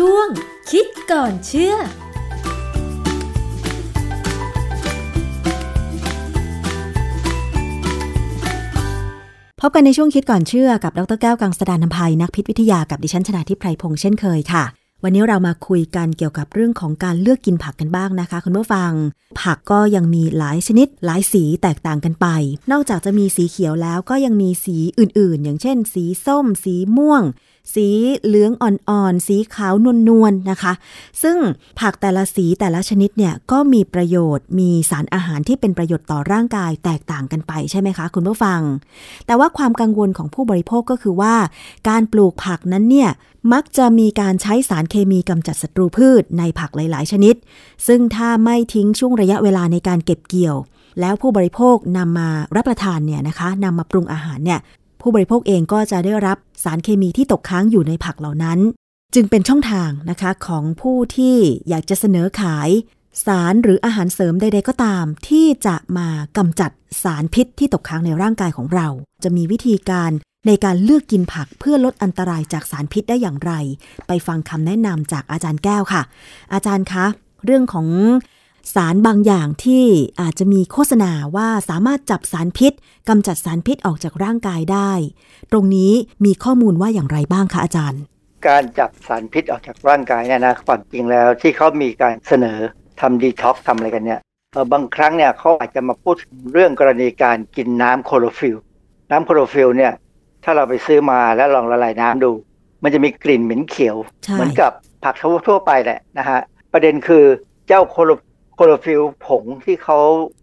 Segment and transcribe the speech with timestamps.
[0.00, 0.26] ช่วง
[0.70, 1.78] คิดก่อนเชื่อพ
[9.68, 14.64] บกันในช่วงคิดก่อนเชื่อกับดรแก้วกังสดานนภัยนักพิษวิทยากับดิฉันชนาทิพไพรพงษ์เช่นเคยค่ะ
[15.04, 18.92] วันนี้เรามาคุยกันเกี่ยวกับเรื่องของการเลือกกินผักกันบ้างนะคะ คุณผู้ฟัง
[19.40, 22.26] ผักก็ยังมีหลายชนิด หลายสีแตกต่างกันไป
[22.70, 27.22] นอกจากจะมีสีเขียวแล้วก็ยังมีสีอื่นๆ อย่างเช่น สีส้ม สีม่วง
[27.74, 27.88] สี
[28.24, 29.74] เหลืองอ่อนๆ สีขาว
[30.08, 30.72] นวลๆนะคะ
[31.22, 31.36] ซึ่ง
[31.80, 38.60] ผักแต่ละสีแต่ละชนิดเนี่ยก็มีประโยชน์ มีสารอาหารที่เป็นประโยชน์ต่อร่างกายแตกต่างกันไปใช่ไหมคะ คุณผู้ฟัง
[39.26, 41.34] แต่ว่าความกังวลของผู้บริโภคก็คือว่า
[41.88, 43.10] การปลูกผักนั้นเนี่ย
[43.52, 47.34] มักจะมีการใช้สารเคมีกำจัดศัตรูพืชในผักหลาย ๆ ชนิด
[47.86, 50.56] ซึ่งถ้าไม่ทิ้งช่วงระยะเวลาในการเก็บเกี่ยว
[51.00, 54.60] แล้วผู้บริโภคนำมารับประทานเนี่ยนะคะนำมาปรุงอาหารเนี่ย
[55.06, 58.58] ผู้บริโภคเองก็จะได้รับสารเคมีที่ตกค้างอยู่ในผักเหล่านั้น
[59.14, 61.36] จึงเป็นช่องทางนะคะของผู้ที่
[61.68, 62.68] อยากจะเสนอขาย
[63.26, 66.70] สารหรืออาหารเสริมใดๆก็ตาม ที่จะมากำจัด
[67.02, 68.88] สารพิษที่ตกค้างในร่างกายของเรา
[69.22, 70.10] จะมีวิธีการ
[70.46, 73.52] ในการเลือกกินผักเพื่อลดอันตรายจากสารพิษได้อย่างไร
[74.06, 76.02] ไปฟังคำแนะนำจากอาจารย์แก้วค่ะ
[76.52, 77.06] อาจารย์คะ
[77.44, 77.86] เรื่องของ
[78.74, 79.84] สารบางอย่างที่
[80.20, 82.72] อาจจะมีโฆษณาว่าสามารถจับสารพิษ
[83.08, 84.92] กำจัดสารพิษออกจากร่างกายได้
[85.52, 85.92] ตรงนี้
[86.24, 88.02] มีข้อมูลว่าอย่างไรบ้างคะอาจารย์
[88.46, 92.58] การจับสารพิษออกจากร่างกายเนี่ยนะความจริงแล้วที่เขามีการเสนอ
[93.00, 94.20] ทำดีท็อกทำอะไรกันเนี่ย
[94.52, 98.56] เออบางครั้งเนี่ยเขาอาจจะมาพูดถึงเรื่องกรณีการกินน้ำคลอโรฟิลล์
[99.10, 99.92] น้ำคลอโรฟิลล์เนี่ย
[100.44, 102.30] ถ้าเราไปซื้อมาแล้วลองละลายน้ำดู
[102.82, 104.70] มันจะมีกลิ่นเหม็นเขียวใช่เหมือนกับ
[105.04, 106.40] ผักทั่วๆไปแหละนะฮะ
[106.72, 107.24] ประเด็นคือ
[107.68, 108.16] เจ้าคลอ
[108.54, 109.98] โร คลอโรฟิลล์ผงที่เขา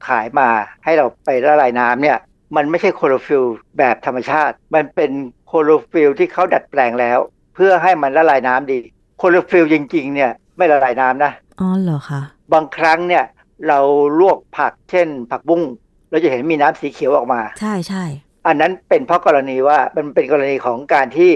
[0.08, 0.50] ขายมา
[0.84, 2.18] ให้เราไปละลายน้ำเนี่ย
[2.56, 3.44] มันไม่ใช่คลอโรฟิลล์
[3.78, 7.20] แบบธรรมชาติ มันเป็นคลอโรฟิลล์ที่เขาดัดแปลงแล้ว
[7.56, 8.80] เพื่อให้มันละลายน้ำดี
[9.18, 12.22] คลอโรฟิลล์จริงๆ เนี่ยไม่ละลายน้ำนะอ๋อเหรอคะ
[12.54, 13.24] บางครั้งเนี่ย
[13.68, 13.80] เรา
[14.20, 15.62] ลวกผักเช่น ผักบุ้ง
[16.10, 18.04] เราจะเห็นมีน้ำสีเขียวออกมา ใช่ใช่
[18.48, 21.32] อันนั้นเป็นเพราะกรณีว่ามันเป็นกรณีของการที่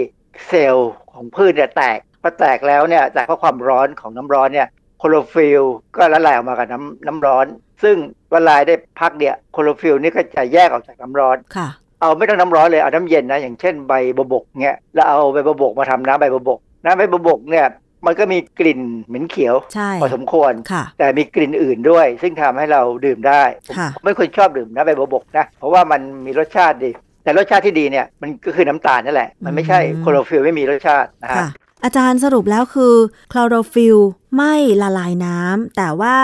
[0.48, 4.68] เซลล์ของพืชเนี่ยแตกพอแตกแล้วเนี่ยแตกเพราะความร้อนของน้ำร้อนเนี่ย
[4.98, 5.62] คลอโรฟิลล์
[5.96, 7.46] ก็ละลายออกมากับน้ำน้ำร้อน
[7.82, 7.96] ซึ่ง
[8.34, 11.68] ละลายได้พักเนี่ยคลอโรฟิลล์นี่ก็จะแยกออกจากน้ำร้อนค่ะ
[12.00, 17.66] เอาไม่ต้องน้ำร้อนเลยเอาน้ำเย็นนะอย่างเช่นใบบัวบกเงี้ยแล้วเอาใบบัวบกมาทำน้ำใบบัวบกน้ำใบบัวบกเนี่ย
[18.06, 26.90] มันก็มีกลิ่นเหม็นเขียวใช่พอสมควรค่ะแต่มีกลิ่นอื่นด้วย ซึ่งทำให้เราดื่มได้ผมค่ะไม่ค่อยชอบดื่มน้ำใบบัวบกนะ เพราะว่ามันมีรสชาติดี
[27.24, 31.48] แต่รสชาติที่ดีเนี่ยมันก็คือน้ำตาลนั่นแหละ มันไม่ใช่คลอโรฟิลล์ไม่มีรสชาตินะฮะค่ะ
[31.84, 32.94] อาจารย์สรุปแล้วคือ
[33.32, 33.96] คลอโรฟิลล์
[34.36, 36.16] ไม่ละลายน้ำแต่ว่า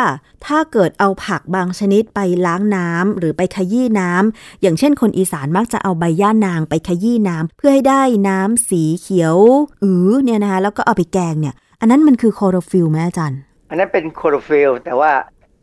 [0.46, 9.36] ถ้าเกิดเอาผักบางชนิดไปล้างน้ำหรือไปขยี้น้ำอย่างเช่นคนอีสานมักจะเอาใบย่านางไปขยี้น้ำเพื่อให้ได้น้ำสีเขียว
[9.82, 13.40] อือเนี่ยนะคะแล้วก็เอาไปแกงเนี่ย อันนั้นมันคือคลอโรฟิลล์ไหมอาจารย์
[13.70, 15.10] อันนั้นเป็นคลอโรฟิลล์แต่ว่า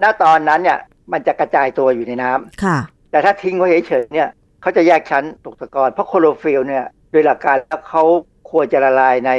[0.02, 0.78] ณตอนนั้นเนี่ย
[1.12, 2.78] มันจะกระจายตัวอยู่ในน้ำค่ะ
[3.12, 4.30] แต่ถ้าทิ้งไว้เฉยๆเนี่ย
[4.62, 8.04] เขาจะแยกชั้นตกตะกอนเพราะคลอโรฟิลเนี่ยโดยหลักการแล้วเขา
[8.52, 9.32] ควรจะละลายใน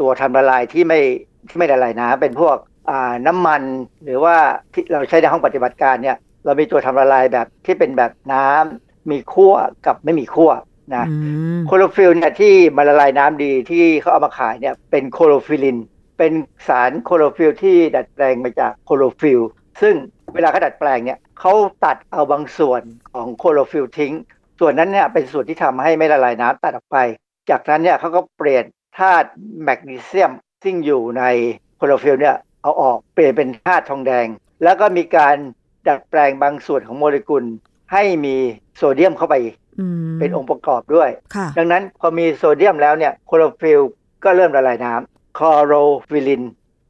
[0.00, 1.00] ตัวทำละลายที่ไม่
[1.48, 2.56] ที่ไม่ละลายน้ำเป็นพวก
[2.90, 3.62] อ่าน้ำมัน
[4.04, 4.36] หรือว่า
[4.72, 9.54] ที่เราใช้ในห้องปฏิบัติการเนี่ยเรามีตัวทำละลายแบบที่เป็นแบบน้ำมีขั้ว
[9.86, 10.52] กับไม่มีขั้ว
[10.94, 11.16] นะอื
[11.58, 15.78] มคลอโรฟิลล์เนี่ยที่มาละลายน้ำดีที่เขาเอามาขายเนี่ยเป็น chlorophyllin
[16.18, 16.32] เป็น
[16.68, 19.40] สารคลอโรฟิลล์ที่ดัดแปลงมาจากคลอโรฟิลล์
[19.80, 19.94] ซึ่ง
[20.34, 21.52] เวลาเขาดัดแปลงเนี่ยเขา
[21.84, 22.82] ตัดเอาบางส่วน
[23.12, 24.12] ของคลอโรฟิลล์ทิ้ง
[24.60, 26.98] ส่วนนั้นเนี่ยเป็นส่วนที่ทำให้ไม่ละลายน้ำตัดออกไป
[27.50, 28.64] จากนั้นเนี่ยเขาก็เปลี่ยน
[28.98, 29.28] ธาตุ
[29.62, 30.32] แมกนีเซียม
[30.64, 34.26] ซึ่งอยู่ในคลอโรฟิลล์เนี่ยเอาออกเปลี่ยนเป็นธาตุทองแดง
[34.62, 35.36] แล้วก็มีการ
[35.86, 37.44] ดัดแปลงบางส่วนของโมเลกุล
[37.92, 38.36] ให้มี
[38.76, 39.34] โซเดียมเข้าไป
[39.80, 43.80] อืมเป็นองค์ประกอบด้วยค่ะดังนั้นพอมีโซเดียมแล้วเนี่ยคลอโรฟิลล์
[44.24, 46.42] ก็เริ่มละลายน้ำ chlorophyllin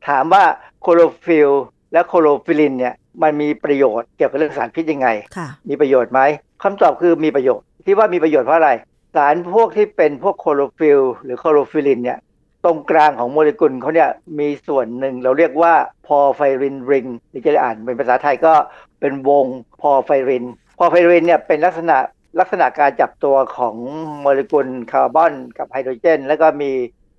[0.09, 1.51] ถามว่าคลอโรฟิลล์
[1.93, 6.21] และ chlorophyllin เนี่ยมันมีประโยชน์เกี่ยวกับเรื่องสารพิษยังไงค่ะมีประโยชน์ไหม
[6.63, 8.71] คำตอบคือมีประโยชน์ที่ว่ามีประโยชน์เพราะอะไร
[9.15, 12.19] สารพวกที่เป็นพวกคลอโรฟิลล์หรือ chlorophyllin เนี่ย
[12.65, 15.75] ตรงกลางของโมเลกุลเขาเนี่ยมีส่วนหนึ่งเราเรียกว่า
[16.07, 18.55] porphyrin ring หรือจะอ่านเป็นภาษาไทยก็
[19.01, 19.47] เป็นวง
[19.81, 20.45] porphyrin
[20.79, 21.97] porphyrin เนี่ยเป็นลักษณะ
[22.41, 23.77] ลักษณะการจับตัวของ
[24.21, 26.71] โมเลกุลคาร์บอนกับไฮโดรเจน แล้วก็มี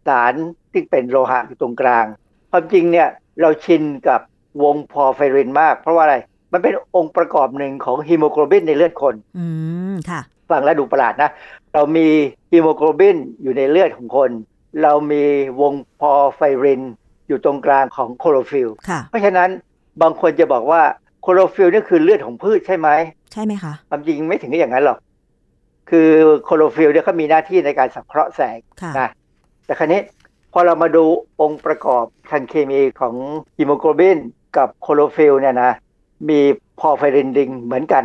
[0.08, 0.34] สาร
[0.72, 2.06] ที่เป็นโลหะอยู่ตรงกลาง
[2.52, 3.10] ความจริงเนี่ย
[3.42, 4.22] เราชินกับ
[4.64, 6.16] วง porphyrin มาก เพราะว่าอะไร
[6.54, 9.46] มันเป็นองค์ประกอบหนึ่งของฮีโมโกลบินในเลือดคน อื
[9.94, 11.30] มค่ะ ฟังแล้วดูประหลาดนะ
[11.74, 12.08] เรามี
[12.52, 14.30] ฮีโมโกลบินอยู่ในเลือดของคน
[14.84, 15.24] เรามี
[15.62, 16.82] วง porphyrin
[17.28, 19.50] อยู่ตรงกลางของคลอโรฟิลล์ค่ะเพราะฉะนั้น
[20.02, 20.82] บางคนจะบอกว่า
[21.22, 22.90] คลอโรฟิลล์นี่คือเลือดของพืชใช่ไหม
[23.32, 24.98] ใช่ไหมคะความจริงไม่ถึงกับอย่างนั้นหรอก
[25.90, 29.10] คือคลอโรฟิลล์เนี่ยเขามีหน้าที่ในการสังเคราะห์แสงค่ะนะ
[29.66, 30.02] แต่คราวนี้
[30.54, 31.06] พอเรามาดู
[31.42, 33.16] องค์ประกอบทางเคมีของ
[33.58, 34.18] ฮีโมโกลบิน
[34.58, 35.72] กับคลอโรฟิลล์เนี่ยนะ
[36.30, 36.40] มี
[36.80, 38.04] porphyrin ring เหมือนกัน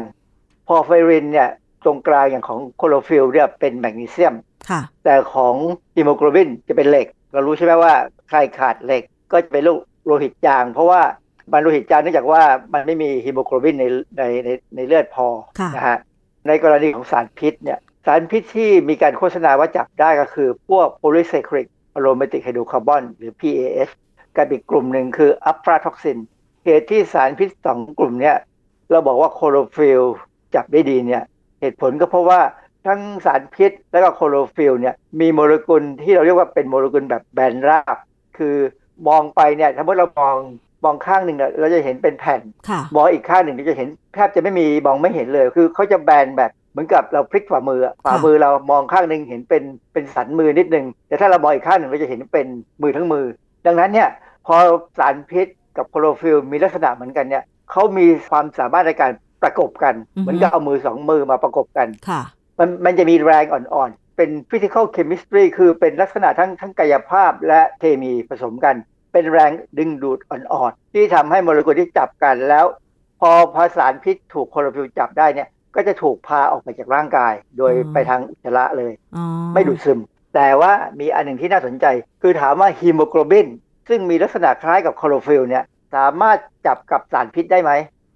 [0.68, 1.48] porphyrin เนี่ย
[1.84, 4.34] ตรงกลางอย่างของคลอโรฟิลล์เนี่ยเป็นแมกนีเซียม
[4.70, 5.54] ค่ะแต่ของ
[5.96, 7.94] ฮีโมโกลบินจะเป็นเหล็ก เรารู้ใช่ไหมว่า
[8.28, 9.62] ใครขาดเหล็กก็จะเป็น
[10.04, 11.02] โลหิตจาง เพราะว่า
[11.52, 12.42] มันโลหิตจางเนื่องจากว่า
[12.72, 13.84] มันไม่มีฮีโมโกลบินใน
[14.18, 15.26] ในในในเลือดพอ
[15.58, 15.98] ค่ะนะฮะ
[16.46, 23.92] ในกรณีของสารพิษเนี่ยสารพิษที่มีการโฆษณาว่าจับได้ก็คือพวก polycyclic aromatic hydrocarbon หรือ PAH
[24.36, 26.18] กับอีกกลุ่มหนึ่งคือ aflatoxin
[26.64, 28.36] เหตุที่สารพิษสองกลุ่มเนี่ย
[28.90, 30.02] เราบอกว่าคลอโรฟิลล์
[30.54, 31.22] จับได้ดีเนี่ย
[31.60, 32.40] เหตุผลก็เพราะว่า
[32.86, 37.96] ทั้งสารพิษและก็คลอโรฟิลล์เนี่ยมีโมเลกุลที่เราเรียกว่าเป็นโมเลกุลแบบแบนราบ
[38.38, 38.56] คือ
[39.08, 40.36] มองไปเนี่ยถ้าเมื่อเรามอง
[40.84, 49.62] มองข้างหนึ่งเนี่ยเราจะเห็นเป็นแผ่นค่ะมองอีกข้างหนึ่งเราจะเห็นแทบจะไม่มีมองไม่เห็นเลย คือเขาจะแบนแบบเหมือนกับเราพลิกฝ่ามือฝ่ามือเรามองข้างหนึ่งเห็นเป็น
[49.92, 52.46] เป็นสันมือนิดนึง แต่ถ้าเรามองอีกข้างหนึ่งเราจะเห็นเป็น
[52.82, 53.24] มือทั้งมือ
[53.66, 54.08] ดังนั้นเนี่ย
[54.46, 54.56] พอ
[54.98, 55.46] สารพิษ
[55.76, 59.12] กับโคโรฟิลมีลักษณะเหมือนกันเนี่ยเขามีความสามารถในการ
[59.42, 62.22] ประกบกันอือฮึเหมือนกับเอามือสองมือมาประกบกันค่ะ
[62.58, 68.76] มันมันจะมีแรงอ่อนๆ เป็น physical chemistry คือเป็นลักษณะทั้งทั้งกายภาพและเคมีผสมกัน
[69.12, 72.66] เป็นแรงดึงดูดอ่อนๆ ที่ทำให้โมเลกุลที่จับกันแล้ว
[73.20, 80.00] พอพอสารพิษถูกคลอโรฟิลล์จับได้เนี่ยก็จะถูกพาออกไปจากร่างกาย โดยอืมไปทางอุจจาระเลยอ๋อไม่ดูดซึม
[80.34, 81.86] แต่ว่ามีอันหนึ่งที่น่าสนใจ
[82.22, 83.46] คือถามว่าฮีโมโกลบิน
[83.88, 85.64] ซึ่งมีลักษณะคล้ายกับคลอโรฟิลล์เนี่ย
[85.94, 87.70] สามารถจับกับสารพิษได้ไหม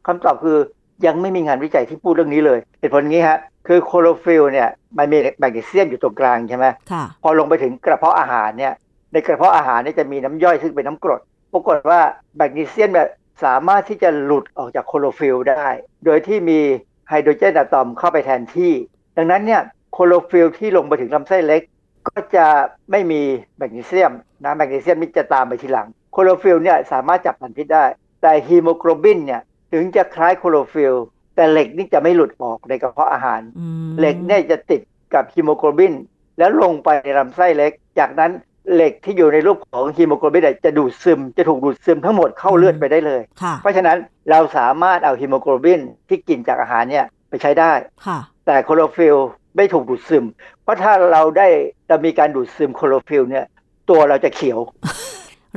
[0.06, 0.58] คำตอบคือ
[1.06, 4.68] ยังไม่มีงานวิจัยที่พูดเรื่องนี้เลยเหตุผลงี้ฮะคือคลอโรฟิลล์เนี่ย
[4.98, 8.74] มันมีแมกนีเซียมอยู่ตรงกลางใช่ไหมค่ะพอลงไปถึงกระเพาะอาหารเนี่ย
[9.12, 11.20] ในกระเพาะอาหารเนี่ยจะมีน้ำย่อยซึ่งเป็นน้ำกรด
[11.52, 12.00] ปรากฏว่า
[12.36, 13.08] แมกนีเซียมเนี่ย
[13.44, 15.66] สามารถที่จะหลุดออกจากคลอโรฟิลล์ได้
[16.04, 16.60] โดยที่มี
[17.08, 18.72] ไฮโดรเจนอะตอมเข้าไปแทนที่
[19.16, 21.62] ดังนั้นเนี่ยคลอโรฟิลล์ที่ลงไปถึงลำไส้เล็ก
[22.08, 22.46] ก็จะ
[22.90, 23.20] ไม่มี
[23.58, 24.12] แมกนีเซียม
[24.44, 27.84] นะแมกนีเซียมนี่จะตามไปทีหลังคลอโรฟิลล์เนี่ยสามารถจับสารพิษได้
[28.22, 29.42] แต่ฮีโมโกลบินเนี่ย
[29.74, 30.94] ถึงจะคล้ายคลอโรฟิลล์
[31.36, 34.80] แต่เหล็กนี่จะไม่หลุดออกในกระเพาะอาหารอืมเหล็กเนี่ยจะติด
[35.14, 35.94] กับฮีโมโกลบิน
[36.38, 38.30] แล้วลงไปในลำไส้เล็ก จากนั้น
[38.74, 43.98] เหล็กที่อยู่ในรูปของฮีโมโกลบินเนี่ยจะดูดซึม จะถูกดูดซึมทั้งหมดเข้าเลือดไปได้เลยค่ะเพราะฉะนั้น
[44.30, 47.72] เราสามารถเอาฮีโมโกลบินที่กินจากอาหารเนี่ยไปใช้ได้
[48.06, 49.16] ค่ะแต่คลอโรฟิลล์
[49.56, 50.24] ไม่ถูกดูดซึม
[50.62, 51.48] เพราะถ้าเราได้
[51.88, 53.44] เรามีการดูดซึมคลอโรฟิลล์เนี่ย
[53.90, 54.58] ตัวเราจะเขียว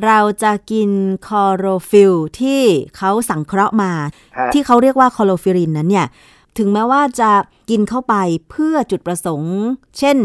[0.05, 0.89] เราจะกิน
[1.27, 2.61] คลอโรฟิลล์ที่
[2.97, 3.91] เขาสังเคราะห์มา
[4.37, 6.07] ฮะที่เขาเรียกว่า chlorophyllin นั้นเนี่ย
[6.57, 7.31] ถึงแม้ว่าจะ
[7.69, 8.15] กินเข้าไป
[8.49, 9.55] เพื่อจุดประสงค์
[9.97, 10.17] เช่น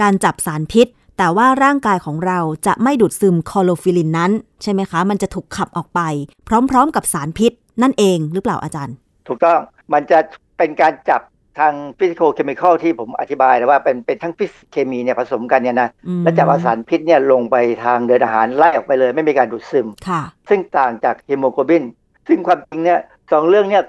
[0.00, 0.86] การจับสารพิษ
[1.18, 4.30] แต่ว่าร่างกายของเราจะไม่ดูดซึม chlorophyllin นั้น
[4.62, 6.00] ใช่ไหมคะ มันจะถูกขับออกไป
[6.48, 7.52] พร้อม ๆ กับสารพิษ
[7.82, 8.94] นั่นเองหรือเปล่าอาจารย์
[9.28, 9.58] ถูกต้อง
[9.92, 10.18] มันจะ
[10.58, 11.20] เป็นการจับ
[11.58, 21.84] ทางฟิสิก a l เคมีคอลที่ผมอธิบายนะว่าเป็นเป็นทั้งฟิสิกส์เคมีเนี่ยผสมกันเนี่ยนะอืมแล้วจับเอาสารพิษเนี่ยลงไปทางเดินอาหารไล่ออกไปเลย ไม่มีการดูดซึมค่ะซึ่งต่างจากฮีโมโกลบิน
[22.28, 23.00] ซึ่งความจริงเนี่ย
[23.32, 23.82] สองเรื่องเนี่ย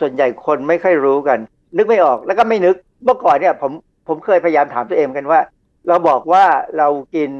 [0.00, 1.38] ส่วนใหญ่คนไม่ค่อยรู้กัน
[1.76, 3.72] นึกไม่ออกแล้วก็ไม่นึกเมื่อก่อนเนี่ยผม
[4.08, 5.40] ผมเคยพยายามถามตัวเองกันว่า
[5.88, 6.44] เราบอกว่า
[6.78, 7.30] เรากิน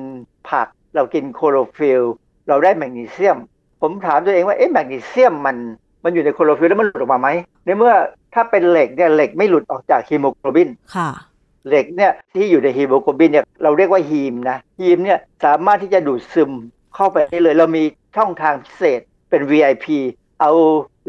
[0.50, 2.02] ผัก เรากินคลอโรฟิลล์
[2.48, 3.38] เราได้แมกนีเซียม
[3.82, 5.56] ผมถามตัวเองว่าเอ๊ะแมกนีเซียมมัน
[6.04, 7.28] มันอยู่ในคลอโรฟิลล์แล้วมันหลุดออกมาไหม
[7.64, 7.92] ในเมื่อ
[8.36, 11.10] ถ้าเป็นเหล็กเนี่ยเหล็กไม่หลุดออกจากฮีโมโกลบินค่ะ
[11.68, 16.50] เหล็กเนี่ยที่อยู่ในฮีโมโกลบินเนี่ยเราเรียกว่าฮีมนะฮีมเนี่ยสามารถที่จะดูดซึม
[16.94, 17.82] เข้าไปได้เลย เรามี
[18.16, 19.00] ช่องทางพิเศษ
[19.30, 19.86] เป็น VIP
[20.40, 20.52] เอา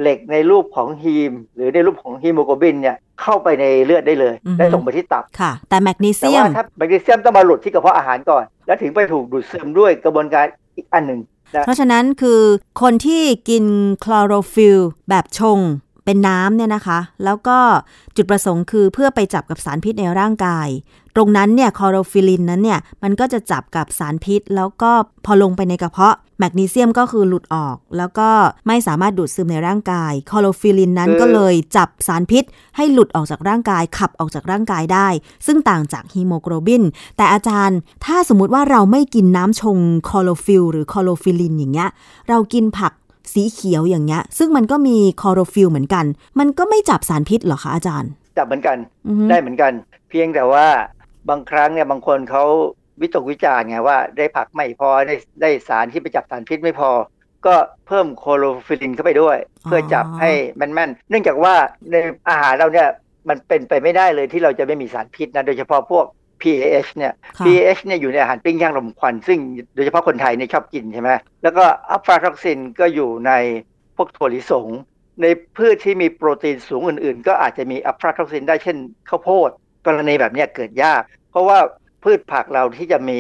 [0.02, 11.22] เหล็กในรูปของฮีม หรือในรูปของฮีโมโกลบินเนี่ยเข้าไปในเลือดได้เลยอือฮึและส่งไปที่ตับค่ะ แต่แมกนีเซียมแต่ว่าถ้าแมกนีเซียมต้องมาหลุดที่กระเพาะอาหารก่อน แล้วถึงไปถูกดูดซึมด้วยกระบวนการอีกอันหนึ่ง
[11.56, 12.42] นะเพราะฉะนั้นคือ
[12.82, 13.66] คนที่กิน
[14.04, 14.80] คลอโรฟิลล์
[15.10, 15.60] แบบชง
[16.08, 17.58] เป็นน้ำเนี่ยนะคะ แล้วก็
[18.16, 20.68] จุดประสงค์คือเพื่อไปจับกับสารพิษในร่างกาย
[21.16, 24.92] ตรงนั้นเนี่ยคลอโรฟิลลินนั้นเนี่ยมันก็จะจับกับสารพิษ แล้วก็
[25.26, 28.30] พอลงไปในกระเพาะแมกนีเซียมก็คือหลุดออก แล้วก็
[28.68, 32.44] ไม่สามารถดูดซึมในร่างกายคลอโรฟิลลินนั้นก็เลยจับสารพิษ
[32.76, 35.08] ให้หลุดออกจากร่างกาย ขับออกจากร่างกายได้
[35.46, 36.84] ซึ่งต่างจากฮีโมโกลบิน
[37.18, 39.78] แต่อาจารย์ถ้าสมมุติว่าเราไม่กินน้ำชง
[40.10, 41.90] คลอโรฟิลล์หรือคลอโรฟิลลินอย่างเงี้ย
[42.30, 42.94] เรากินผัก
[43.34, 46.06] สีเขียวอย่างเงี้ย ซึ่งมันก็มีคลอโรฟิลล์เหมือนกัน
[46.40, 49.74] มันก็ไม่จับสารพิษเหรอคะอาจารย์ จับเหมือนกันอือฮึได้เหมือนกัน
[50.10, 50.68] เพียงแต่ว่า
[51.30, 52.44] บางครั้งเนี่ยบางคนเขา
[53.02, 56.90] วิตกวิจารณ์ไงว่าได้ผักไม่พอได้ได้สารที่ไปจับสารพิษไม่พอ
[57.46, 57.56] ก็
[57.88, 61.54] เพิ่มคลอโรฟิลลินเข้าไปด้วย เพื่อจับให้แม่นๆเนื่องจากว่า
[61.92, 61.96] ใน
[62.30, 62.88] อาหารเราเนี่ย
[63.30, 66.06] มันเป็นไปไม่ได้เลยที่เราจะไม่มีสารพิษนะโดยเฉพาะพวก
[66.42, 69.40] PAH เนี่ยค่ะ PAH เนี่ยอยู่ในอาหารปิ้งย่างลมควัน ซึ่ง
[69.76, 71.10] โดยเฉพาะคนไทยเนี่ยชอบกินใช่ไหม
[71.44, 73.32] แล้วก็อัฟลาท็อกซินก็อยู่ใน
[73.96, 74.68] พวกถั่วลิสง
[75.22, 75.26] ใน
[75.58, 78.78] พืชที่มีโปรตีนสูงอื่น ๆ ก็อาจจะมีอัฟลาท็อกซินได้เช่น
[79.10, 79.50] ข้าวโพด
[79.88, 81.02] กรณีแบบเนี้ยเกิดยาก
[81.32, 81.58] เพราะว่า
[82.04, 83.20] พืชผักเราที่จะมี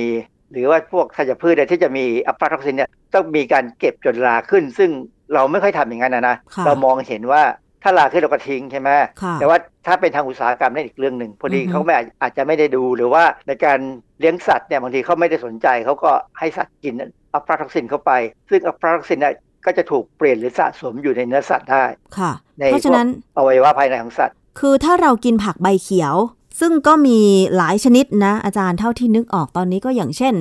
[0.52, 4.90] หรือว่าพวกธัญพืชเนี่ยที่จะมีอัฟลาท็อกซินเนี่ยต้องมีการเก็บจนราขึ้น ซึ่ง
[5.34, 7.44] เราไม่ค่อยทำอย่างนั้นนะนะค่ะเรามองเห็นว่า
[7.84, 8.90] ถ้าราขึ้นเราก็ทิ้งใช่ไหม
[9.22, 9.58] ค่ะแต่ว่า
[9.88, 13.80] ถ้าเป็นทางอุตสาหกรรมนั่นอีกเรื่องหนึ่งพอดีอือฮึเขาไม่อาจอาจจะไม่ได้ดูหรือว่าในการ
[14.20, 16.94] เลี้ยงสัตว์เนี่ยบางทีเขาไม่ได้สนใจเขาก็ให้สัตว์กิน
[17.34, 18.12] อัฟลาท็อกซินเข้าไป
[18.50, 19.34] ซึ่งอัฟลาท็อกซินเนี่ย
[19.66, 21.84] ก็จะถูกเปลี่ยนหรือสะสมอยู่ในเนื้อสัตว์ได้
[22.18, 23.08] ค่ะในเพราะฉะนั้น
[23.38, 26.16] อวัยวะภายในของสัตว์ คือถ้าเรากินผักใบเขียว
[26.60, 27.20] ซึ่งก็มี
[27.58, 30.36] หลายชนิดนะ อาจารย์เท่าที่นึกออกตอนนี้ก็อย่างเช่น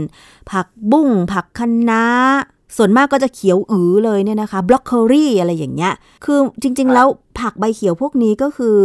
[0.50, 2.05] ผักบุ้งผักคะน้า
[2.76, 5.94] ส่วนมากก็จะเขียวอือเลยเนี่ยนะคะบล็อกโคลี่อะไรอย่างเงี้ย
[6.25, 7.06] คือจริง ๆ แล้ว
[7.40, 8.78] ผักใบเขียวพวกนี้ก็คือ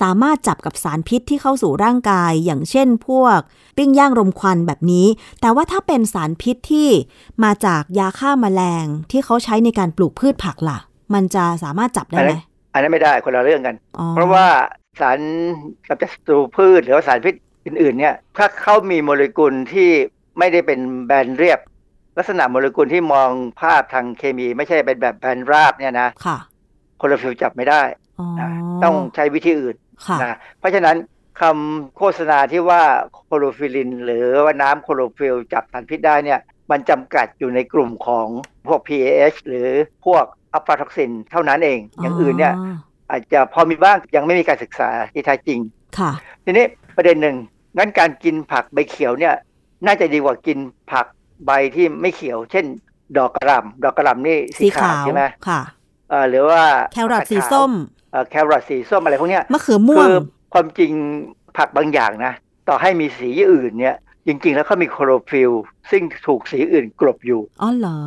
[0.00, 3.38] สามารถจับกับสารพิษที่เข้าสู่ร่างกาย อย่างเช่นพวก
[3.76, 5.06] ปิ้งย่างรมควันแบบนี้
[5.40, 6.88] แต่ว่าถ้าเป็นสารพิษที่
[7.44, 10.78] มาจากยาฆ่าแมลงที่เขาใช้ในการปลูกพืชผักล่ะ
[11.14, 12.32] มันจะสามารถจับได้ไหม
[12.72, 14.46] อันนั้นไม่ได้คนละเรื่องกันอ๋อเพราะว่า
[15.00, 15.18] สาร
[15.88, 17.34] กำจัดศัตรูพืชหรือว่าสารพิษ
[17.66, 19.90] อื่นๆเนี่ยถ้าเขามีโมเลกุลที่
[20.38, 21.60] ไม่ได้เป็นแบนเรียบ
[22.16, 23.30] ลักษณะโมเลกุลที่มอง
[23.60, 26.38] ภาพทางเคมีไม่ใช่เป็นแบบแบนราบเนี่ยนะค่ะ
[26.98, 27.82] คลอโรฟิลล์จับไม่ได้
[28.18, 28.48] อ๋อนะ
[28.84, 30.96] ต้องใช้วิธีอื่นค่ะนะเพราะฉะนั้น
[31.40, 32.82] คำโฆษณาที่ว่า
[33.26, 38.28] คลอโรฟิลลิน หรือว่าน้ำคลอโรฟิลล์จับสารพิษได้เนี่ย มันจำกัดอยู่ในกลุ่มของ
[38.66, 39.68] พวก PAH หรือ
[40.06, 42.54] พวกอัฟลาท็อกซินเท่านั้นเอง อย่างอื่นเนี่ย
[43.10, 45.60] อาจจะพอมีบ้างยังไม่มีการศึกษาที่แท้จริง
[45.98, 46.10] ค่ะ
[46.44, 47.36] ทีนี้ประเด็นหนึ่ง
[47.78, 49.34] งั้นการกินผักใบเขียวเนี่ย
[49.86, 50.58] น่าจะดีกว่ากิน
[50.92, 51.06] ผัก
[51.46, 52.64] ใบที่ไม่เขียว เช่น
[53.18, 55.60] ดอกกระหล่ำดอกกระหล่ำนี่สีสีขาขาววใช่ไหมค่ะ
[56.10, 56.62] เอ่อหรือว่า
[56.92, 57.72] แครอทสีส้ม
[58.10, 60.16] เอ่อแครอทสีส้มอะไรพวกเนี้ยมะเขือม่วคืงอ
[60.52, 60.92] ความจริง
[61.56, 62.32] ผักบางอย่างนะ
[62.68, 65.52] ต่อให้มีสีอื่นเนี่ย จริง ๆ แล้วเขามีคลอโรฟิลล์
[65.90, 67.98] ซึ่งถูกสีอื่นกลบอยู่อ๋อเหรอ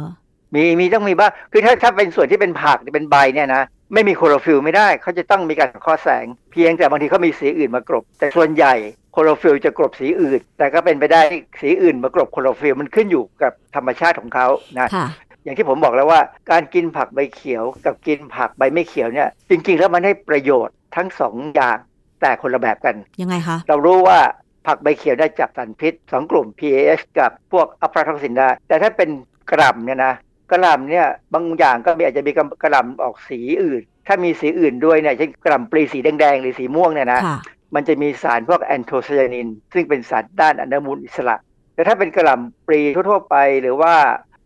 [0.56, 8.74] มีมีต้องมีบ้างคือถ้าถ้าเป็นส่วนที่เป็นผักเป็นใบเนี่ยนะไม่มีคลอโรฟิลล์ไม่ได้ เขาจะต้องมีการสังเคราะห์แสง เพียงแต่บางทีเขามีสีอื่นมากลบ แต่ส่วนใหญ่
[9.20, 11.22] คลอโรฟิลล์จะกลบสีอื่น แต่ก็เป็นไปได้
[11.62, 14.48] สีอื่นมากรบโคลอโรฟิลมันขึ้นอยู่กับธรรมชาติของเขา
[14.80, 15.08] นะค่ะ
[15.44, 16.22] อย่างที่ผมบอกแล้วว่า
[16.52, 21.78] การกินผักใบเขียวกับกินผักใบไม่เขียวเนี่ยจริง ๆ แล้วมันให้ประโยชน์ทั้งสองอย่าง
[22.22, 24.20] แต่คนละแบบกันยังไงคะเรารู้ว่า
[24.68, 29.10] ผักใบเขียวได้จับสารพิษสองกลุ่ม PAH กับพวกอัลฟาท็อกซินได้แต่ถ้าเป็น
[29.50, 30.14] กระหล่ำเนี่ยนะ
[30.52, 32.32] กระหล่ำเนี่ยบางอย่างก็มีอาจจะมี
[32.64, 37.40] กระหล่ำออกสีอื่น ถ้ามีสีอื่นด้วยเนี่ยเช่นกระหล่ำปลีสีแดงๆหรือสีม่วงเนี่ยนะค่ะ
[37.76, 41.36] มันจะมีสารพวกแอนโทไซยานิน ซึ่งเป็นสารต้านอนุมูลอิสระ
[41.76, 43.94] แต่ถ้าเป็นกะหล่ำปลีทั่วๆไป หรือว่า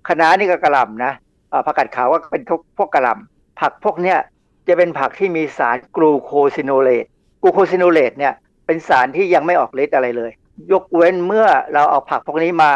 [0.07, 1.13] คะน้านี่ก็กะหล่ำนะ
[1.65, 2.43] ผักกาดขาวก็เป็น
[2.77, 4.17] พวกกะหล่ำผักพวกเนี้ย
[4.67, 7.05] จะเป็นผักที่มีสารกลูโคซิโนเลต
[7.41, 8.33] กลูโคซิโนเลตเนี่ย
[8.65, 10.31] เป็นสารที่ยังไม่ออกฤทธิ์อะไรเลย
[10.71, 12.71] ยกเว้นเมื่อเราเอาผักพวกนี้มา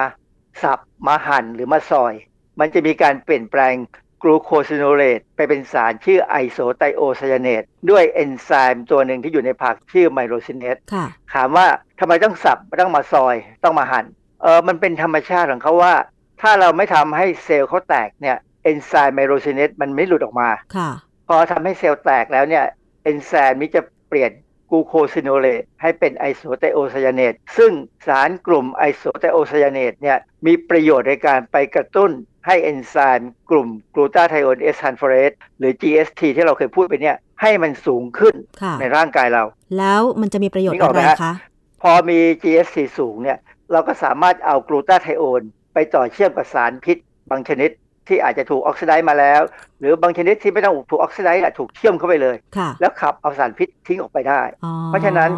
[0.64, 2.14] สับมาหั่นหรือมาซอย
[2.60, 3.76] มันจะมีการเปลี่ยนแปลง
[4.24, 11.68] กลูโคซิโนเลตไปเป็นสารชื่อไอโซไทโอไซยาเนตด้วยเอนไซม์ตัวหนึ่งที่อยู่ในผักชื่อไมโรซิเนสค่ะถามว่า
[12.00, 14.06] ทำไมต้องสับต้องมาซอยต้องมาหั่น
[14.42, 15.94] เออมันเป็นธรรมชาติของเขาว่า
[16.42, 20.90] ถ้าเราไม่ทำให้เซลล์เขาแตกเนี่ยเอนไซม์ไมโรซิเนสมันไม่หลุดออกมาค่ะ
[21.28, 22.66] พอทำให้เซลล์แตกแล้วเนี่ย
[23.04, 24.32] เอนไซม์นี้จะเปลี่ยน
[24.72, 27.72] กลูโคซิโนเลตให้เป็นไอโซไทโอไซยาเนตซึ่ง
[28.08, 32.12] สารกลุ่มไอโซไทโอไซยาเนตเนี่ยมีประโยชน์ในการไปกระตุ้น
[32.48, 39.44] ให้เอนไซม์กลุ่มกลูตาไทโอนเอสฮันฟอเรสหรือ GST ที่เราเคยพูดไปเนี่ย ให้มันสูงขึ้นค่ะในร่างกายเรา
[39.78, 41.34] แล้วมันจะมีประโยชน์นึกออะอกไหไรมฮะคะ
[41.82, 43.38] พอมี GST สูงเนี่ย
[43.72, 45.42] เราก็สามารถเอากลูตาไทโอน
[45.74, 46.98] ไปต่อเชื่อมกับสารพิษ
[47.32, 47.70] บางชนิด
[48.08, 49.42] ที่อาจจะถูกออกซิไดซ์มาแล้ว
[49.80, 55.32] หรือบางชนิดที่ไม่ต้องถูกออกซิไดซ์อะถูกเชื่อมเข้าไปเลยค่ะแล้วขับเอาสารพิษทิ้งออกไปได้อ๋อเพราะฉะนั้น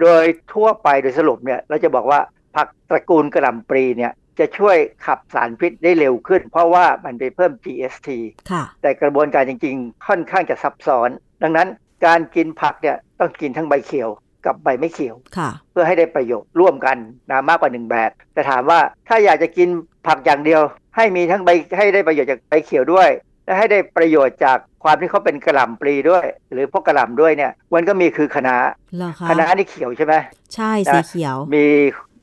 [0.00, 0.24] โดย
[0.54, 2.20] ทั่วไปโดยสรุปเนี่ยเราจะบอกว่า
[2.56, 4.76] ผักตระกูลกระหล่ำปลีเนี่ย จะช่วย
[5.06, 8.08] ขับสารพิษได้เร็วขึ้น เพราะว่ามันไปเพิ่ม GST
[8.50, 11.08] ค่ะแต่กระบวนการจริงๆ ค่อนข้างจะซับซ้อน
[11.42, 11.68] ดังนั้น
[12.06, 14.10] การกินผักเนี่ยต้องกินทั้งใบเขียว
[14.46, 16.96] กับใบไม่เขียวค่ะเพื่อให้ได้ประโยชน์ร่วมกัน
[17.30, 19.68] นะมากกว่าหนึ่งแบบ แต่ถามว่าถ้าอยากจะกิน
[20.06, 20.62] ผักอย่างเดียว
[20.96, 23.08] ให้มีทั้งใบให้ได้ประโยชน์จากใบเขียวด้วย
[23.44, 28.56] และให้ได้ประโยชน์จากความที่เขาเป็นกระหล่ำปลีด้วย หรือพวกกระหล่ำด้วยเนี่ยมันก็มีคือคะน้า
[28.96, 30.14] เหรอคะคะน้านี่เขียวใช่ไหม
[30.54, 31.66] ใช่นะสีเขียว มี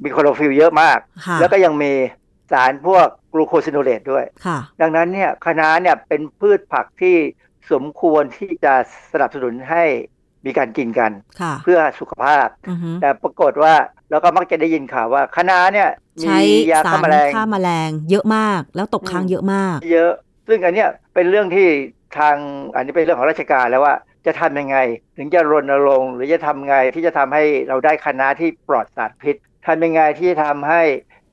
[0.03, 1.91] มีคลอโรฟิลล์เยอะมากค่ะแล้วก็ยังมี
[2.51, 7.15] สารพวกกลูโคซิโนเลตด้วยค่ะดังนั้นเนี่ยคะน้าเนี่ยเป็นพืชผักที่
[7.71, 8.73] สมควรที่จะ
[9.11, 9.83] สนับสนุนให้
[10.45, 11.11] มีการกินกัน
[11.41, 13.73] ค่ะเพื่อสุขภาพอือฮึแต่ปรากฏว่า
[14.09, 16.39] เราก็มักจะได้ยินข่าวว่าคะน้าเนี่ยมีใช้
[16.71, 20.13] ยาฆ่าแมลงสารฆ่าแมลง เยอะมากแล้วตกค้างอืมเยอะมาก เยอะ
[20.47, 21.67] ซึ่งอันเนี้ยเป็นเรื่องที่
[22.17, 22.35] ทาง
[22.75, 24.77] อันนี้เป็นเรื่องของราชการแล้วว่าจะทำยังไง
[25.17, 30.81] ถึงจะรณรงค์หรือจะทำไงที่จะทำให้เราได้คะน้าที่ปลอดสารพิษ ทำยังไงที่จะทำให้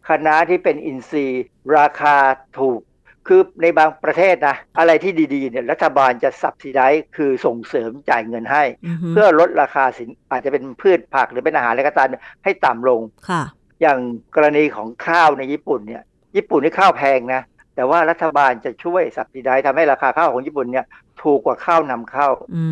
[0.09, 1.45] คะน้าที่เป็นอินทรีย์
[1.79, 2.17] ราคา
[2.59, 2.81] ถูก
[3.29, 12.09] คือในบางประเทศนะ อะไรที่ดีๆเนี่ยรัฐบาลจะสับสิได้คือส่งเสริมจ่ายเงินให้อือฮึเพื่อลดราคาสินอาจจะเป็นพืชผักหรือเป็นอาหารอะไรก็ตาม
[12.45, 13.43] ให้ต่ำลงค่ะ
[13.81, 13.99] อย่าง
[14.35, 16.03] กรณีของข้าวในญี่ปุ่นเนี่ย
[16.37, 17.43] ญี่ปุ่นนี่ข้าวแพงนะ
[17.77, 20.85] แต่ว่ารัฐบาลจะช่วยสับสิไดทำให้ราคาข้าวของญี่ปุ่นเนี่ย
[21.23, 22.65] ถูกกว่าข้าวนำเข้าอื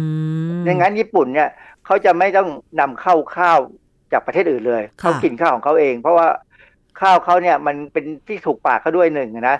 [0.59, 1.49] มดังนั้นญี่ปุ่นเนี่ย
[1.87, 2.49] เขาจะไม่ต้อง
[2.81, 3.61] นำเข้าข้าว
[4.13, 6.29] จากประเทศอื่นเลยค่ะเขากินข้าวของเขาเอง เพราะว่า
[7.01, 9.57] ข้าวเขาเนี่ยมันเป็นที่ถูกปากเขาด้วยหนึ่งนะ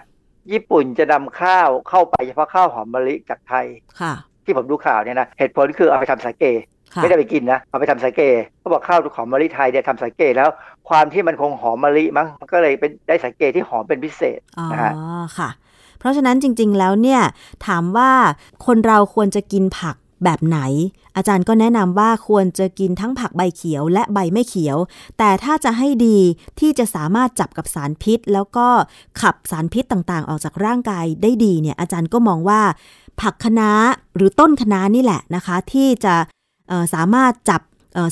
[0.53, 3.67] ญี่ปุ่นจะนำข้าวเข้าไปเฉพาะข้าวหอมมะลิจากไทย
[4.01, 4.13] ค่ะ
[4.45, 6.45] ที่ผมดูข่าวเนี่ยนะเหตุผลคือเอาไปทำสาเก
[6.95, 8.23] ค่ะไม่ได้ไปกินนะเอาไปทำสาเก
[8.59, 10.49] เขาบอกข้าวหอมมะลิไทยเนี่ยทำสาเกแล้ว
[10.89, 14.93] ความที่มันคงหอมมะลิมั้งมันก็เลยเป็นได้สาเกที่หอมเป็นพิเศษอ๋อนะฮะ
[15.39, 15.51] ค่ะ
[15.99, 17.23] เพราะฉะนั้นจริง ๆ แล้วเนี่ย
[17.67, 18.11] ถามว่า
[18.67, 20.59] คนเราควรจะกินผัก แบบไหน
[21.17, 24.79] อาจารย์ก็แนะนำว่าควรจะกินทั้งผักใบเขียวและใบไม่เขียว
[25.19, 26.19] แต่ถ้าจะให้ดี
[26.61, 28.67] ที่จะสามารถจับกับสารพิษ แล้วก็
[29.21, 32.61] ขับสารพิษต่างๆ ออกจากร่างกายได้ดีเนี่ยอาจารย์ก็มองว่า
[33.21, 33.71] ผักคะน้า
[34.17, 36.15] หรือต้นคะน้านี่แหละนะคะ ที่จะ
[36.95, 37.61] สามารถจับ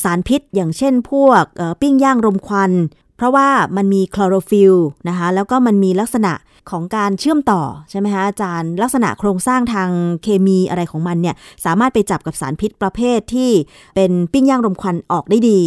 [0.05, 1.45] สารพิษ อย่างเช่นพวก
[1.81, 2.73] ปิ้งย่างรมควัน
[3.17, 4.75] เพราะว่ามันมีคลอโรฟิล
[5.09, 6.33] นะคะแล้วก็มันมีลักษณะ
[6.71, 9.91] ของการเชื่อมต่อใช่ไหมคะอาจารย์ ลักษณะโครงสร้างทาง
[10.23, 13.51] เคมีอะไรของมันเนี่ยสามารถไปจับกับสารพิษประเภทที่
[13.95, 15.61] เป็นปิ้งย่างรมควันออกได้ดี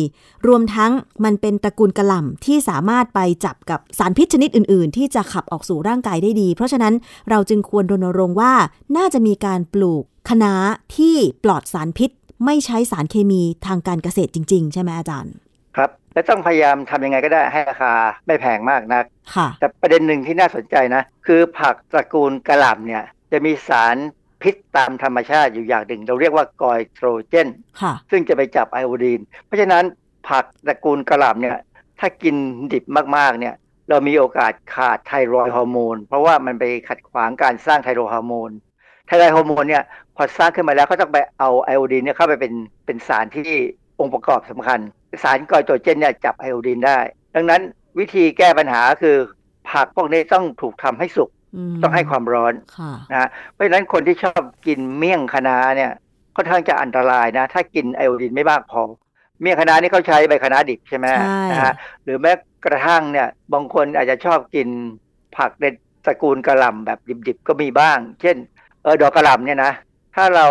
[0.47, 0.91] รวมทั้ง
[1.23, 6.93] มันเป็นตระกูลกระหล่ำที่สามารถไปจับกับสารพิษชนิดอื่น ๆ ที่จะขับออกสู่ร่างกายได้ดี เพราะฉะนั้น
[7.29, 8.53] เราจึงควรรณรงค์ว่า
[8.97, 10.53] น่าจะมีการปลูกคะน้า
[10.95, 12.09] ที่ปลอดสารพิษ
[12.45, 15.33] ไม่ใช้สารเคมีทางการเกษตรจริง ๆ ใช่ไหมอาจารย์
[15.77, 17.93] ครับ และต้องพยายามทำยังไงก็ได้ให้ราคา
[18.27, 23.95] ไม่แพงมากนักค่ะแต่ประเด็นหนึ่งที่น่าสนใจนะ คือผักตระกูลกระหล่ำเนี่ยจะมีสาร
[24.41, 27.47] พิษตามธรรมชาติอยู่อย่างหนึ่ง เราเรียกว่ากอยโตรเจน
[27.81, 29.83] ค่ะซึ่งจะไปจับไอโอดีน เพราะฉะนั้น
[30.29, 31.57] ผักตระกูลกระหล่ำเนี่ย
[31.99, 32.35] ถ้ากิน
[32.73, 32.83] ดิบ
[33.17, 33.55] มากๆเนี่ย
[33.89, 38.51] เรามีโอกาสขาดไทรอยด์ฮอร์โมน เพราะว่ามันไปขัดขวางการสร้างไทรอยด์ฮอร์โมน
[39.07, 39.83] ไทรอยด์ฮอร์โมนเนี่ย
[40.15, 42.53] พอสร้างขึ้นมาแล้วก็ต้องไปเอาไอโอดีนเนี่ยเข้าไปเป็น
[42.85, 43.49] เป็นสารที่
[43.99, 44.79] องค์ประกอบสำคัญ
[45.23, 46.99] สารกอยโตรเจนเนี่ยจับไอโอดีนได้
[47.35, 47.61] ดังนั้น
[47.99, 49.15] วิธีแก้ปัญหาคือ
[49.71, 51.29] ผักพวกนี้ต้องถูกทำให้สุก
[51.71, 55.91] มต้องให้ความร้อนค่ะนะเพราะฉะนั้นคนที่ชอบกินเมี่ยงคะน้าเนี่ย
[56.35, 58.81] ค่อนข้างจะอันตรายนะ ถ้ากินไอโอดีนไม่มากพอ
[59.41, 62.31] เมี่ยงคะน้านี่เขาใช้ใบคะน้าดิบใช่ไหมใช่นะฮะหรือแม้
[62.65, 64.67] กระทั่งเนี่ยบางคนอาจจะชอบกิน
[65.37, 65.65] ผักใน
[66.05, 68.37] ตระกูลกระหล่ำแบบดิบๆก็มีบ้าง เช่น
[68.83, 69.73] เออดอกกระหล่ำเนี่ยนะ
[70.15, 70.47] ถ้าเรา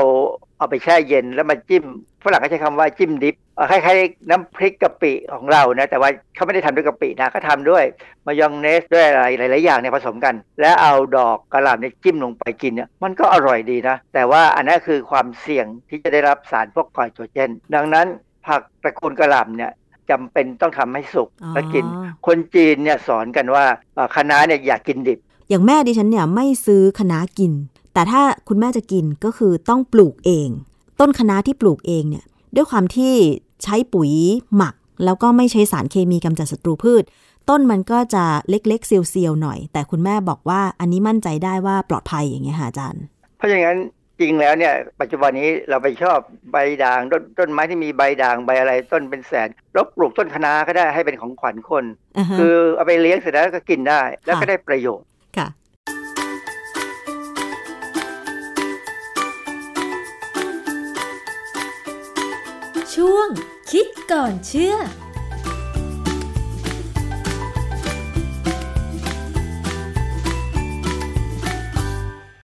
[0.56, 1.84] เอาไปแช่เย็นแล้วมาจิ้ม
[2.24, 7.84] ฝรั่งก็ใช้คำว่าจิ้มดิบเอ่อ คล้ายๆน้ำพริกกะปิของเรานะแต่ว่าเขาไม่ได้ทำด้วยกะปินะเขาทำด้วย
[8.26, 18.06] มายองเนสด้วยอะไรหลายๆอย่างเนี่ยผสมกัน แล้วเอาดอกกระหล่ำเนี่ยจิ้มลงไปกินเนี่ยมันก็อร่อยดีนะ แต่ว่าอันนั้นคือความเสี่ยงที่จะได้รับสารพวกคอยโตรเจน ดังนั้น
[18.46, 19.72] ผักตระกูลกระหล่ำเนี่ย
[20.10, 21.84] จำเป็นต้องทำให้สุกอ๋อแล้วกิน
[22.26, 25.18] คนจีนเนี่ยสอนกันว่าเอ่อคะน้าเนี่ยอย่ากกินดิบ
[25.48, 27.52] อย่างแม่ดิฉันเนี่ยไม่ซื้อคะน้ากิน
[27.94, 30.48] แต่ถ้าคุณแม่จะกินก็คือต้องปลูกเอง
[31.00, 32.24] ต้นคะน้าที่ปลูกเองเนี่ย
[32.56, 33.14] ด้วยความที่
[33.64, 34.12] ใช้ปุ๋ย
[34.56, 37.04] หมัก แล้วก็ไม่ใช้สารเคมีกำจัดศัตรูพืช
[37.48, 43.02] ต้นมันก็จะเล็กๆเซียวๆหน่อย แต่คุณแม่บอกว่าอันนี้มั่นใจได้ว่าปลอดภัยอย่างเงี้ยค่ะอาจารย์
[43.36, 43.78] เพราะฉะนั้น
[44.20, 46.18] จริงแล้วเนี่ยปัจจุบันนี้เราไปชอบ
[46.52, 51.84] ใบด่างต้นต้นไม้ที่มีใบด่างใบอะไรต้นเป็นแสนเราปลูกต้นคะน้าก็ได้ให้เป็นของขวัญคน
[52.18, 55.06] อ่าฮะคือเอาไปเลี้ยงเสร็จแล้วก็กินได้ แล้วก็ค่ะได้ประโยชน์
[63.04, 63.28] ช่วง
[63.70, 64.74] คิดก่อนเชื่อ